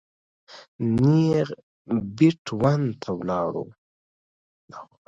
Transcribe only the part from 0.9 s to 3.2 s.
نېغ بېټ ون ته